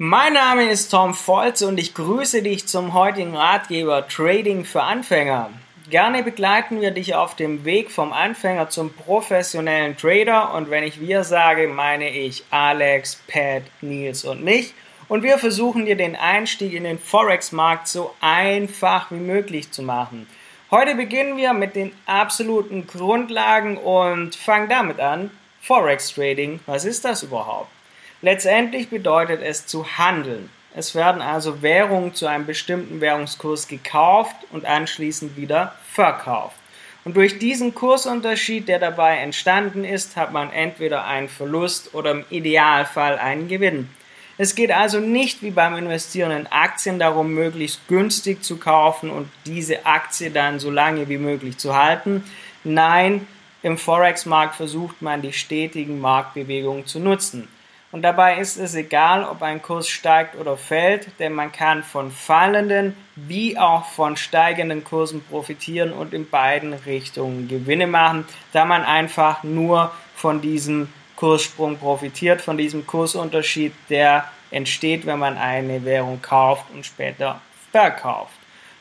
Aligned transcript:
Mein 0.00 0.34
Name 0.34 0.70
ist 0.70 0.90
Tom 0.90 1.12
Volz 1.12 1.60
und 1.62 1.76
ich 1.76 1.92
grüße 1.92 2.40
dich 2.40 2.68
zum 2.68 2.94
heutigen 2.94 3.34
Ratgeber 3.36 4.06
Trading 4.06 4.64
für 4.64 4.84
Anfänger. 4.84 5.50
Gerne 5.90 6.22
begleiten 6.22 6.80
wir 6.80 6.92
dich 6.92 7.16
auf 7.16 7.34
dem 7.34 7.64
Weg 7.64 7.90
vom 7.90 8.12
Anfänger 8.12 8.70
zum 8.70 8.92
professionellen 8.92 9.96
Trader 9.96 10.54
und 10.54 10.70
wenn 10.70 10.84
ich 10.84 11.00
wir 11.00 11.24
sage, 11.24 11.66
meine 11.66 12.10
ich 12.10 12.44
Alex, 12.50 13.20
Pat, 13.26 13.64
Nils 13.80 14.24
und 14.24 14.44
mich 14.44 14.72
und 15.08 15.24
wir 15.24 15.36
versuchen 15.36 15.84
dir 15.84 15.96
den 15.96 16.14
Einstieg 16.14 16.74
in 16.74 16.84
den 16.84 17.00
Forex-Markt 17.00 17.88
so 17.88 18.14
einfach 18.20 19.10
wie 19.10 19.16
möglich 19.16 19.72
zu 19.72 19.82
machen. 19.82 20.28
Heute 20.70 20.94
beginnen 20.94 21.36
wir 21.36 21.54
mit 21.54 21.74
den 21.74 21.92
absoluten 22.06 22.86
Grundlagen 22.86 23.76
und 23.76 24.36
fangen 24.36 24.68
damit 24.68 25.00
an. 25.00 25.32
Forex 25.60 26.14
Trading, 26.14 26.60
was 26.66 26.84
ist 26.84 27.04
das 27.04 27.24
überhaupt? 27.24 27.72
Letztendlich 28.20 28.88
bedeutet 28.88 29.42
es 29.42 29.66
zu 29.66 29.96
handeln. 29.96 30.50
Es 30.74 30.94
werden 30.94 31.22
also 31.22 31.62
Währungen 31.62 32.14
zu 32.14 32.26
einem 32.26 32.46
bestimmten 32.46 33.00
Währungskurs 33.00 33.68
gekauft 33.68 34.36
und 34.50 34.64
anschließend 34.64 35.36
wieder 35.36 35.74
verkauft. 35.92 36.56
Und 37.04 37.16
durch 37.16 37.38
diesen 37.38 37.74
Kursunterschied, 37.74 38.68
der 38.68 38.78
dabei 38.78 39.18
entstanden 39.18 39.84
ist, 39.84 40.16
hat 40.16 40.32
man 40.32 40.52
entweder 40.52 41.04
einen 41.04 41.28
Verlust 41.28 41.94
oder 41.94 42.10
im 42.10 42.24
Idealfall 42.28 43.18
einen 43.18 43.48
Gewinn. 43.48 43.88
Es 44.36 44.54
geht 44.54 44.70
also 44.70 45.00
nicht 45.00 45.42
wie 45.42 45.50
beim 45.50 45.76
Investieren 45.76 46.30
in 46.32 46.46
Aktien 46.48 46.98
darum, 46.98 47.34
möglichst 47.34 47.88
günstig 47.88 48.44
zu 48.44 48.56
kaufen 48.56 49.10
und 49.10 49.28
diese 49.46 49.86
Aktie 49.86 50.30
dann 50.30 50.60
so 50.60 50.70
lange 50.70 51.08
wie 51.08 51.18
möglich 51.18 51.56
zu 51.58 51.76
halten. 51.76 52.22
Nein, 52.62 53.26
im 53.62 53.78
Forex-Markt 53.78 54.54
versucht 54.54 55.02
man 55.02 55.22
die 55.22 55.32
stetigen 55.32 56.00
Marktbewegungen 56.00 56.86
zu 56.86 57.00
nutzen. 57.00 57.48
Und 57.90 58.02
dabei 58.02 58.38
ist 58.38 58.58
es 58.58 58.74
egal, 58.74 59.24
ob 59.24 59.40
ein 59.42 59.62
Kurs 59.62 59.88
steigt 59.88 60.36
oder 60.36 60.58
fällt, 60.58 61.08
denn 61.18 61.32
man 61.32 61.52
kann 61.52 61.82
von 61.82 62.10
fallenden 62.10 62.94
wie 63.16 63.58
auch 63.58 63.86
von 63.86 64.18
steigenden 64.18 64.84
Kursen 64.84 65.24
profitieren 65.24 65.92
und 65.92 66.12
in 66.12 66.28
beiden 66.28 66.74
Richtungen 66.74 67.48
Gewinne 67.48 67.86
machen, 67.86 68.26
da 68.52 68.66
man 68.66 68.84
einfach 68.84 69.42
nur 69.42 69.90
von 70.14 70.42
diesem 70.42 70.92
Kurssprung 71.16 71.78
profitiert, 71.78 72.42
von 72.42 72.58
diesem 72.58 72.86
Kursunterschied, 72.86 73.72
der 73.88 74.24
entsteht, 74.50 75.06
wenn 75.06 75.18
man 75.18 75.38
eine 75.38 75.84
Währung 75.84 76.20
kauft 76.20 76.66
und 76.74 76.84
später 76.84 77.40
verkauft. 77.72 78.34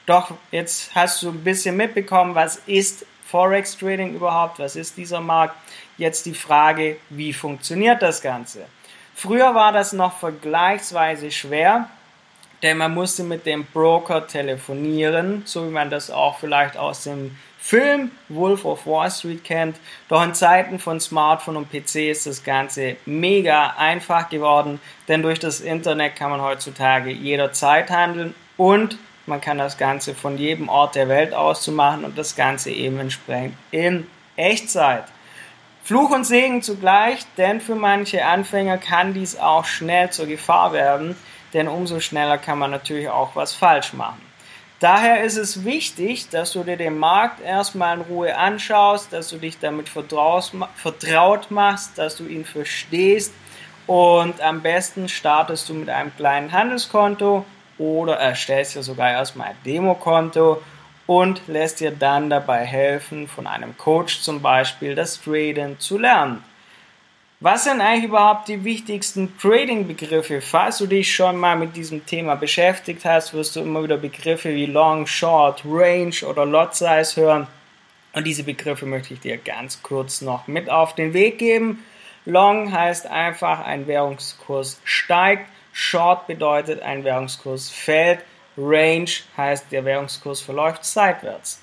Doch 0.06 0.32
jetzt 0.52 0.94
hast 0.96 1.24
du 1.24 1.30
ein 1.30 1.44
bisschen 1.44 1.78
mitbekommen, 1.78 2.36
was 2.36 2.58
ist 2.66 3.06
Forex 3.26 3.78
Trading 3.78 4.16
überhaupt, 4.16 4.60
was 4.60 4.76
ist 4.76 4.98
dieser 4.98 5.20
Markt. 5.20 5.56
Jetzt 5.98 6.26
die 6.26 6.34
Frage, 6.34 6.98
wie 7.10 7.34
funktioniert 7.34 8.02
das 8.02 8.22
Ganze? 8.22 8.68
Früher 9.20 9.56
war 9.56 9.72
das 9.72 9.94
noch 9.94 10.20
vergleichsweise 10.20 11.32
schwer, 11.32 11.90
denn 12.62 12.78
man 12.78 12.94
musste 12.94 13.24
mit 13.24 13.48
dem 13.48 13.66
Broker 13.66 14.28
telefonieren, 14.28 15.42
so 15.44 15.66
wie 15.66 15.72
man 15.72 15.90
das 15.90 16.12
auch 16.12 16.38
vielleicht 16.38 16.78
aus 16.78 17.06
dem 17.06 17.36
Film 17.58 18.12
Wolf 18.30 18.64
of 18.64 18.86
Wall 18.86 19.10
Street 19.10 19.44
kennt. 19.44 19.78
Doch 20.08 20.24
in 20.24 20.36
Zeiten 20.36 20.78
von 20.78 21.00
Smartphone 21.00 21.58
und 21.58 21.72
PC 21.72 22.12
ist 22.12 22.28
das 22.28 22.44
Ganze 22.44 22.98
mega 23.08 23.74
einfach 23.80 24.30
geworden, 24.30 24.80
denn 25.08 25.24
durch 25.24 25.40
das 25.40 25.62
Internet 25.62 26.16
kann 26.16 26.30
man 26.30 26.42
heutzutage 26.42 27.10
jederzeit 27.10 27.90
handeln 27.90 28.36
und 28.56 29.00
man 29.26 29.42
kann 29.42 29.58
das 29.58 29.80
Ganze 29.80 30.14
von 30.14 30.38
jedem 30.38 30.70
Ort 30.70 30.94
der 30.94 31.10
Welt 31.10 31.34
aus 31.34 31.66
machen 31.66 32.06
und 32.06 32.20
das 32.20 32.36
Ganze 32.36 32.70
eben 32.70 33.00
entsprechend 33.00 33.56
in 33.72 34.06
Echtzeit. 34.36 35.06
Fluch 35.88 36.10
und 36.10 36.26
Segen 36.26 36.62
zugleich, 36.62 37.20
denn 37.38 37.62
für 37.62 37.76
manche 37.76 38.26
Anfänger 38.26 38.78
kann 38.78 39.14
dies 39.14 39.40
auch 39.40 39.64
schnell 39.64 40.10
zur 40.10 40.26
Gefahr 40.26 40.74
werden, 40.74 41.16
denn 41.54 41.70
umso 41.70 42.02
schneller 42.02 42.38
kann 42.38 42.60
man 42.60 42.72
natürlich 42.72 43.08
auch 43.08 43.38
was 43.38 43.54
falsch 43.54 43.94
machen. 43.94 44.22
Daher 44.82 45.24
ist 45.24 45.38
es 45.38 45.64
wichtig, 45.64 46.28
dass 46.28 46.52
du 46.52 46.66
dir 46.66 46.76
den 46.76 46.98
Markt 46.98 47.40
erstmal 47.40 47.96
in 47.96 48.02
Ruhe 48.04 48.38
anschaust, 48.38 49.14
dass 49.14 49.30
du 49.30 49.38
dich 49.38 49.60
damit 49.60 49.88
vertraut 49.88 51.52
machst, 51.52 51.98
dass 51.98 52.18
du 52.18 52.28
ihn 52.28 52.44
verstehst 52.44 53.32
und 53.86 54.42
am 54.42 54.62
besten 54.62 55.08
startest 55.08 55.70
du 55.70 55.74
mit 55.74 55.88
einem 55.88 56.14
kleinen 56.18 56.52
Handelskonto 56.52 57.46
oder 57.78 58.18
erstellst 58.18 58.76
dir 58.76 58.84
sogar 58.84 59.12
erstmal 59.12 59.52
ein 59.52 59.58
Demokonto 59.66 60.62
und 61.08 61.42
lässt 61.48 61.80
dir 61.80 61.92
dann 61.92 62.30
dabei 62.30 62.66
helfen, 62.66 63.28
von 63.28 63.48
einem 63.48 63.76
Coach 63.78 64.22
zum 64.22 64.42
Beispiel 64.42 64.94
das 64.94 65.20
Traden 65.22 65.80
zu 65.80 65.98
lernen. 65.98 66.44
Was 67.40 67.66
sind 67.66 67.82
eigentlich 67.82 68.06
überhaupt 68.06 68.48
die 68.48 68.64
wichtigsten 68.64 69.38
Trading-Begriffe? 69.38 70.42
Falls 70.42 70.80
du 70.80 70.88
dich 70.88 71.14
schon 71.14 71.38
mal 71.38 71.56
mit 71.56 71.76
diesem 71.76 72.06
Thema 72.06 72.36
beschäftigt 72.36 73.06
hast, 73.06 73.34
wirst 73.34 73.56
du 73.56 73.62
immer 73.62 73.84
wieder 73.84 73.98
Begriffe 73.98 74.50
wie 74.50 74.66
Long, 74.66 75.06
Short, 75.06 75.64
Range 75.64 76.16
oder 76.28 76.46
Lot 76.46 76.76
Size 76.76 77.14
hören. 77.16 77.48
Und 78.14 78.26
diese 78.26 78.44
Begriffe 78.44 78.88
möchte 78.88 79.14
ich 79.14 79.20
dir 79.20 79.38
ganz 79.38 79.84
kurz 79.84 80.22
noch 80.22 80.48
mit 80.48 80.72
auf 80.72 80.96
den 80.96 81.14
Weg 81.14 81.38
geben. 81.38 81.86
Long 82.26 82.72
heißt 82.74 83.06
einfach, 83.06 83.64
ein 83.64 83.86
Währungskurs 83.86 84.82
steigt. 84.84 85.48
Short 85.72 86.26
bedeutet, 86.26 86.82
ein 86.82 87.04
Währungskurs 87.04 87.70
fällt. 87.70 88.20
Range 88.58 89.10
heißt, 89.36 89.72
der 89.72 89.86
Währungskurs 89.86 90.42
verläuft 90.42 90.84
seitwärts. 90.84 91.62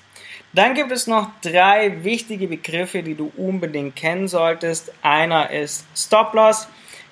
Dann 0.53 0.73
gibt 0.73 0.91
es 0.91 1.05
noch 1.05 1.29
drei 1.41 2.03
wichtige 2.03 2.47
Begriffe, 2.47 3.03
die 3.03 3.15
du 3.15 3.31
unbedingt 3.35 3.95
kennen 3.95 4.27
solltest. 4.27 4.93
Einer 5.01 5.49
ist 5.49 5.85
Stop 5.95 6.33
Loss. 6.33 6.67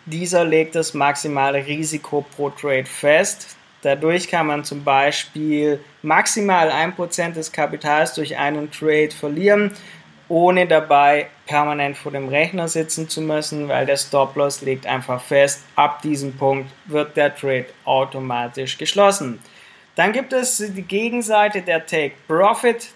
Dieser 0.06 0.46
legt 0.46 0.76
das 0.76 0.94
maximale 0.94 1.66
Risiko 1.66 2.26
pro 2.36 2.50
Trade 2.50 2.86
fest. 2.86 3.58
Dadurch 3.82 4.30
kann 4.30 4.48
man 4.48 4.64
zum 4.64 4.86
Beispiel 4.86 5.82
maximal 6.02 6.70
1% 6.72 7.34
des 7.34 7.52
Kapitals 7.52 8.14
durch 8.14 8.38
einen 8.38 8.72
Trade 8.72 9.12
verlieren, 9.12 9.72
ohne 10.30 10.66
dabei 10.66 11.28
permanent 11.46 11.98
vor 11.98 12.14
dem 12.14 12.30
Rechner 12.30 12.70
sitzen 12.70 13.10
zu 13.10 13.20
müssen, 13.20 13.68
weil 13.68 13.86
der 13.86 13.98
Stop 13.98 14.38
Loss 14.38 14.62
legt 14.62 14.88
einfach 14.88 15.22
fest, 15.22 15.64
ab 15.76 16.02
diesem 16.02 16.38
Punkt 16.38 16.72
wird 16.86 17.18
der 17.18 17.36
Trade 17.36 17.66
automatisch 17.84 18.78
geschlossen. 18.78 19.40
Dann 19.96 20.12
gibt 20.12 20.34
es 20.34 20.58
die 20.58 20.82
Gegenseite 20.82 21.62
der 21.62 21.86
Take 21.86 22.16
Profit. 22.28 22.90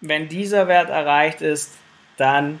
Wenn 0.00 0.28
dieser 0.28 0.68
Wert 0.68 0.90
erreicht 0.90 1.40
ist, 1.40 1.72
dann 2.16 2.60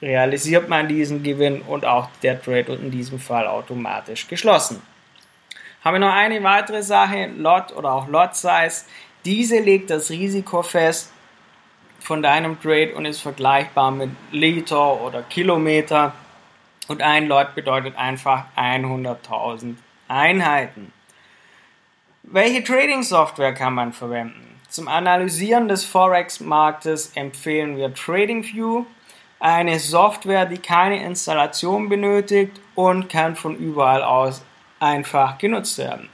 realisiert 0.00 0.68
man 0.68 0.86
diesen 0.86 1.22
Gewinn 1.22 1.62
und 1.62 1.84
auch 1.84 2.08
der 2.22 2.40
Trade 2.40 2.68
wird 2.68 2.80
in 2.80 2.90
diesem 2.90 3.18
Fall 3.18 3.46
automatisch 3.46 4.28
geschlossen. 4.28 4.82
Haben 5.82 5.94
wir 5.94 6.00
noch 6.00 6.14
eine 6.14 6.42
weitere 6.42 6.82
Sache, 6.82 7.30
Lot 7.36 7.72
oder 7.72 7.92
auch 7.92 8.08
Lot 8.08 8.36
Size. 8.36 8.84
Diese 9.24 9.58
legt 9.60 9.90
das 9.90 10.10
Risiko 10.10 10.62
fest 10.62 11.10
von 12.00 12.22
deinem 12.22 12.60
Trade 12.60 12.94
und 12.94 13.06
ist 13.06 13.20
vergleichbar 13.20 13.90
mit 13.90 14.10
Liter 14.30 15.00
oder 15.00 15.22
Kilometer. 15.22 16.14
Und 16.88 17.02
ein 17.02 17.28
Lot 17.28 17.54
bedeutet 17.54 17.96
einfach 17.96 18.44
100.000 18.56 19.76
Einheiten. 20.08 20.92
Welche 22.26 22.64
Trading-Software 22.64 23.52
kann 23.52 23.74
man 23.74 23.92
verwenden? 23.92 24.58
Zum 24.70 24.88
Analysieren 24.88 25.68
des 25.68 25.84
Forex-Marktes 25.84 27.12
empfehlen 27.14 27.76
wir 27.76 27.92
TradingView, 27.92 28.86
eine 29.40 29.78
Software, 29.78 30.46
die 30.46 30.56
keine 30.56 31.04
Installation 31.04 31.90
benötigt 31.90 32.60
und 32.74 33.10
kann 33.10 33.36
von 33.36 33.56
überall 33.56 34.02
aus 34.02 34.42
einfach 34.80 35.36
genutzt 35.36 35.76
werden. 35.76 36.08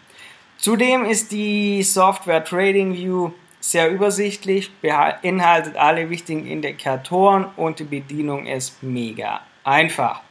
Zudem 0.59 1.05
ist 1.05 1.31
die 1.31 1.85
Software 1.85 2.45
TradingView 2.45 3.31
sehr 3.61 3.89
übersichtlich, 3.89 4.73
beinhaltet 4.83 5.77
alle 5.77 6.11
wichtigen 6.11 6.45
Indikatoren 6.45 7.47
und 7.57 7.79
die 7.79 7.85
Bedienung 7.85 8.47
ist 8.47 8.83
mega 8.83 9.43
einfach. 9.63 10.23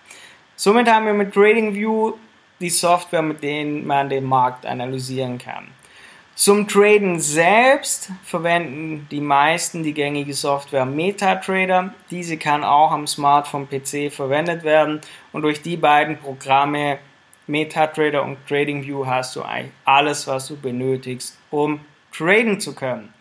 Somit 0.57 0.91
haben 0.91 1.05
wir 1.05 1.13
mit 1.13 1.33
TradingView 1.33 2.15
die 2.59 2.69
Software, 2.69 3.21
mit 3.21 3.41
denen 3.41 3.87
man 3.87 4.09
den 4.09 4.25
Markt 4.25 4.65
analysieren 4.65 5.37
kann. 5.37 5.78
Zum 6.39 6.69
Traden 6.69 7.19
selbst 7.19 8.11
verwenden 8.23 9.05
die 9.11 9.19
meisten 9.19 9.83
die 9.83 9.93
gängige 9.93 10.33
Software 10.33 10.85
MetaTrader. 10.85 11.93
Diese 12.11 12.37
kann 12.37 12.63
auch 12.63 12.91
am 12.91 13.07
Smartphone 13.07 13.67
PC 13.67 14.09
verwendet 14.09 14.63
werden 14.63 15.01
und 15.33 15.41
durch 15.41 15.61
die 15.61 15.75
beiden 15.75 16.17
Programme 16.17 16.99
MetaTrader 17.47 18.23
und 18.23 18.37
TradingView 18.47 19.05
hast 19.05 19.35
du 19.35 19.41
eigentlich 19.41 19.73
alles, 19.83 20.27
was 20.27 20.47
du 20.47 20.55
benötigst, 20.55 21.37
um 21.51 21.81
traden 22.13 22.61
zu 22.61 22.73
können. 22.73 23.13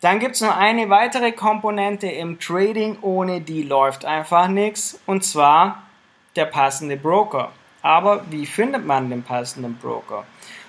Dann 0.00 0.20
gibt 0.20 0.36
es 0.36 0.40
noch 0.40 0.56
eine 0.56 0.88
weitere 0.90 1.32
Komponente 1.32 2.06
im 2.06 2.38
Trading, 2.38 2.98
ohne 3.02 3.40
die 3.40 3.64
läuft 3.64 4.04
einfach 4.04 4.46
nichts, 4.46 5.00
und 5.06 5.24
zwar 5.24 5.82
der 6.36 6.44
passende 6.44 6.96
Broker. 6.96 7.50
Aber 7.82 8.24
wie 8.30 8.46
findet 8.46 8.86
man 8.86 9.10
den 9.10 9.24
passenden 9.24 9.76
Broker? 9.76 10.24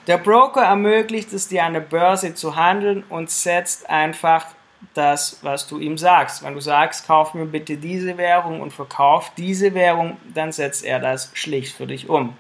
Der 0.10 0.18
Broker 0.18 0.64
ermöglicht 0.64 1.32
es 1.34 1.50
dir 1.50 1.64
an 1.64 1.74
der 1.74 1.82
Börse 1.82 2.34
zu 2.34 2.56
handeln 2.56 3.04
und 3.10 3.30
setzt 3.30 3.88
einfach 3.92 4.48
das, 4.96 5.38
was 5.44 5.68
du 5.68 5.78
ihm 5.78 6.00
sagst. 6.00 6.42
Wenn 6.42 6.56
du 6.56 6.62
sagst, 6.62 7.06
kauf 7.06 7.36
mir 7.36 7.46
bitte 7.46 7.78
diese 7.78 8.18
Währung 8.18 8.60
und 8.60 8.74
verkauf 8.74 9.32
diese 9.38 9.76
Währung, 9.76 10.18
dann 10.34 10.52
setzt 10.52 10.84
er 10.84 11.00
das 11.00 11.30
schlicht 11.36 11.78
für 11.78 11.86
dich 11.86 12.10
um. 12.10 12.36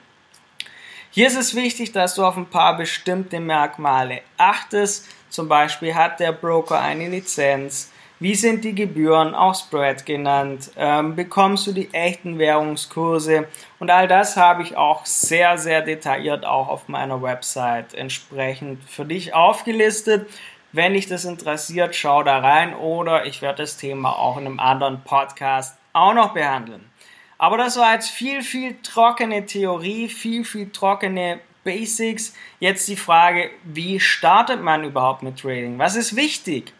Hier 1.12 1.27
ist 1.27 1.38
es 1.38 1.54
wichtig, 1.54 1.92
dass 1.92 2.16
du 2.16 2.25
auf 2.25 2.38
ein 2.38 2.48
paar 2.48 2.75
bestimmte 2.75 3.39
Merkmale 3.39 4.21
achtest. 4.38 5.07
Zum 5.30 5.48
Beispiel 5.48 5.94
hat 5.94 6.19
der 6.19 6.31
Broker 6.31 6.80
eine 6.80 7.07
Lizenz, 7.07 7.92
wie 8.19 8.36
sind 8.36 8.66
die 8.66 8.75
Gebühren, 8.75 9.33
auch 9.33 9.56
Spread 9.56 10.06
genannt? 10.06 10.71
Ähm, 10.75 11.16
bekommst 11.16 11.66
du 11.68 11.71
die 11.71 11.94
echten 11.94 12.38
Währungskurse? 12.38 13.48
Und 13.80 13.89
all 13.89 14.10
das 14.10 14.36
habe 14.36 14.62
ich 14.62 14.75
auch 14.75 15.06
sehr, 15.06 15.57
sehr 15.57 15.81
detailliert 15.81 16.45
auch 16.45 16.68
auf 16.68 16.89
meiner 16.89 17.21
Website 17.21 17.94
entsprechend 17.94 18.83
für 18.83 19.06
dich 19.06 19.33
aufgelistet. 19.33 20.30
Wenn 20.74 20.94
dich 20.94 21.07
das 21.07 21.24
interessiert, 21.24 21.95
schau 21.95 22.21
da 22.24 22.39
rein 22.39 22.75
oder 22.75 23.25
ich 23.25 23.42
werde 23.42 23.63
das 23.63 23.77
Thema 23.77 24.19
auch 24.19 24.38
in 24.38 24.45
einem 24.45 24.60
anderen 24.60 25.01
Podcast 25.04 25.77
auch 25.94 26.13
noch 26.13 26.33
behandeln. 26.33 26.89
Aber 27.38 27.57
das 27.57 27.77
war 27.77 27.94
jetzt 27.94 28.10
viel, 28.10 28.42
viel 28.42 28.75
trockene 28.83 29.45
Theorie, 29.45 30.10
viel, 30.10 30.44
viel 30.44 30.69
trockene 30.71 31.39
Basics. 31.63 32.33
Jetzt 32.60 32.88
die 32.89 32.98
Frage, 32.98 33.50
wie 33.63 34.01
startet 34.01 34.62
man 34.62 34.83
überhaupt 34.83 35.24
mit 35.24 35.39
Trading? 35.39 35.80
Was 35.80 35.95
ist 35.95 36.18
wichtig? 36.18 36.74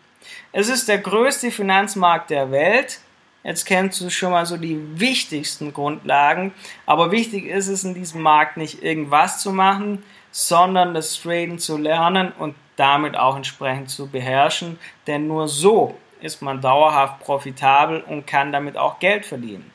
Es 0.52 0.70
ist 0.70 0.88
der 0.88 1.00
größte 1.00 1.52
Finanzmarkt 1.52 2.30
der 2.30 2.52
Welt. 2.52 3.00
Jetzt 3.44 3.66
kennst 3.66 4.02
du 4.02 4.10
schon 4.10 4.31
mal 4.31 4.46
so 4.46 4.58
die 4.58 5.00
wichtigsten 5.00 5.74
Grundlagen. 5.74 6.54
Aber 6.86 7.12
wichtig 7.12 7.46
ist 7.46 7.68
es 7.68 7.84
in 7.84 7.94
diesem 7.94 8.22
Markt 8.22 8.58
nicht 8.58 8.84
irgendwas 8.84 9.42
zu 9.42 9.54
machen, 9.54 10.04
sondern 10.31 10.94
das 10.94 11.20
Traden 11.22 11.60
zu 11.60 11.78
lernen 11.78 12.31
und 12.38 12.56
damit 12.76 13.18
auch 13.18 13.36
entsprechend 13.36 13.90
zu 13.90 14.08
beherrschen. 14.08 14.80
Denn 15.08 15.28
nur 15.28 15.48
so 15.48 15.98
ist 16.22 16.42
man 16.42 16.62
dauerhaft 16.62 17.20
profitabel 17.20 18.02
und 18.02 18.28
kann 18.28 18.52
damit 18.52 18.78
auch 18.78 19.00
Geld 19.00 19.25
verdienen. 19.25 19.72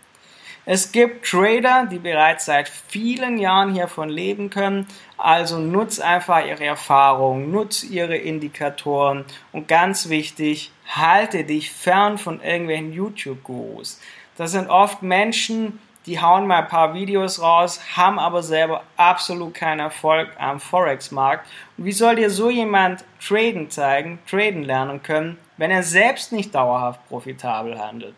Es 0.66 0.92
gibt 0.92 1.26
Trader, 1.26 1.86
die 1.90 1.98
bereits 1.98 2.46
seit 2.46 2.68
vielen 2.68 3.36
Jahren 3.36 3.74
hiervon 3.74 4.08
leben 4.08 4.48
können. 4.48 4.86
Also 5.18 5.58
nutz 5.58 6.00
einfach 6.00 6.46
ihre 6.46 6.64
Erfahrung, 6.64 7.50
nutz 7.50 7.82
ihre 7.82 8.16
Indikatoren 8.16 9.26
und 9.52 9.68
ganz 9.68 10.08
wichtig, 10.08 10.72
halte 10.88 11.44
dich 11.44 11.70
fern 11.70 12.16
von 12.16 12.40
irgendwelchen 12.40 12.92
YouTube-Gurus. 12.94 14.00
Das 14.36 14.52
sind 14.52 14.70
oft 14.70 15.02
Menschen, 15.02 15.78
die 16.06 16.20
hauen 16.20 16.46
mal 16.46 16.62
ein 16.62 16.68
paar 16.68 16.94
Videos 16.94 17.40
raus, 17.40 17.80
haben 17.96 18.18
aber 18.18 18.42
selber 18.42 18.82
absolut 18.96 19.54
keinen 19.54 19.80
Erfolg 19.80 20.28
am 20.38 20.60
Forex-Markt. 20.60 21.46
Und 21.76 21.84
wie 21.84 21.92
soll 21.92 22.16
dir 22.16 22.30
so 22.30 22.50
jemand 22.50 23.04
traden 23.26 23.70
zeigen, 23.70 24.18
traden 24.28 24.64
lernen 24.64 25.02
können, 25.02 25.38
wenn 25.56 25.70
er 25.70 25.82
selbst 25.82 26.32
nicht 26.32 26.54
dauerhaft 26.54 27.06
profitabel 27.08 27.78
handelt? 27.78 28.14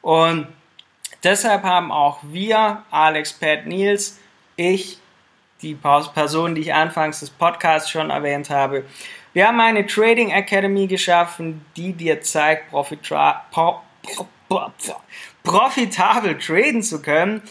Und 0.00 0.46
Deshalb 1.26 1.64
haben 1.64 1.90
auch 1.90 2.20
wir, 2.22 2.84
Alex, 2.92 3.32
Pat, 3.32 3.66
Nils, 3.66 4.20
ich, 4.54 4.98
die 5.60 5.74
Person, 5.74 6.54
die 6.54 6.60
ich 6.60 6.72
anfangs 6.72 7.18
des 7.18 7.30
Podcasts 7.30 7.90
schon 7.90 8.10
erwähnt 8.10 8.48
habe, 8.48 8.84
wir 9.32 9.48
haben 9.48 9.58
eine 9.58 9.84
Trading 9.84 10.30
Academy 10.30 10.86
geschaffen, 10.86 11.66
die 11.76 11.94
dir 11.94 12.20
zeigt, 12.20 12.70
profitabel 15.42 16.38
traden 16.38 16.82
zu 16.84 17.02
können 17.02 17.42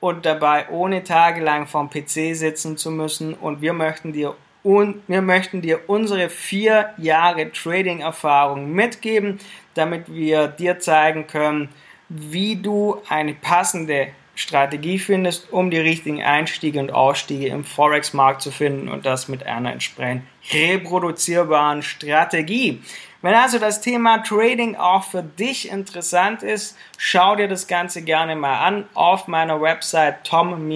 und 0.00 0.26
dabei 0.26 0.68
ohne 0.68 1.04
tagelang 1.04 1.68
vom 1.68 1.88
PC 1.88 2.34
sitzen 2.34 2.76
zu 2.76 2.90
müssen. 2.90 3.34
Und 3.34 3.62
wir 3.62 3.74
möchten 3.74 4.12
dir 4.12 4.34
und 4.64 5.04
wir 5.06 5.22
möchten 5.22 5.62
dir 5.62 5.88
unsere 5.88 6.30
vier 6.30 6.92
Jahre 6.98 7.52
Trading-Erfahrung 7.52 8.72
mitgeben, 8.72 9.38
damit 9.74 10.12
wir 10.12 10.48
dir 10.48 10.80
zeigen 10.80 11.28
können, 11.28 11.68
wie 12.10 12.56
du 12.56 12.98
eine 13.08 13.32
passende 13.34 14.08
Strategie 14.34 14.98
findest, 14.98 15.50
um 15.52 15.70
die 15.70 15.78
richtigen 15.78 16.22
Einstiege 16.22 16.80
und 16.80 16.92
Ausstiege 16.92 17.46
im 17.48 17.64
Forex-Markt 17.64 18.42
zu 18.42 18.50
finden 18.50 18.88
und 18.88 19.06
das 19.06 19.28
mit 19.28 19.46
einer 19.46 19.72
entsprechend 19.72 20.24
reproduzierbaren 20.52 21.82
Strategie. 21.82 22.82
Wenn 23.22 23.34
also 23.34 23.58
das 23.58 23.82
Thema 23.82 24.22
Trading 24.22 24.76
auch 24.76 25.04
für 25.04 25.22
dich 25.22 25.70
interessant 25.70 26.42
ist, 26.42 26.74
schau 26.96 27.36
dir 27.36 27.48
das 27.48 27.66
Ganze 27.66 28.00
gerne 28.00 28.34
mal 28.34 28.64
an 28.66 28.88
auf 28.94 29.28
meiner 29.28 29.60
Website 29.60 30.24
tom-volz.de 30.24 30.72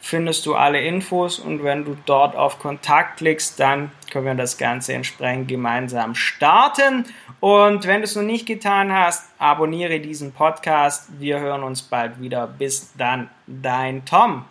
findest 0.00 0.46
du 0.46 0.54
alle 0.54 0.80
Infos 0.80 1.38
und 1.38 1.62
wenn 1.62 1.84
du 1.84 1.96
dort 2.06 2.34
auf 2.34 2.58
Kontakt 2.58 3.18
klickst, 3.18 3.60
dann 3.60 3.92
können 4.10 4.26
wir 4.26 4.34
das 4.34 4.58
Ganze 4.58 4.94
entsprechend 4.94 5.48
gemeinsam 5.48 6.14
starten. 6.14 7.04
Und 7.40 7.86
wenn 7.86 8.00
du 8.00 8.04
es 8.04 8.16
noch 8.16 8.22
nicht 8.22 8.46
getan 8.46 8.92
hast, 8.92 9.30
abonniere 9.38 10.00
diesen 10.00 10.32
Podcast. 10.32 11.08
Wir 11.18 11.40
hören 11.40 11.62
uns 11.62 11.82
bald 11.82 12.20
wieder. 12.20 12.46
Bis 12.46 12.92
dann, 12.96 13.30
dein 13.46 14.04
Tom. 14.04 14.44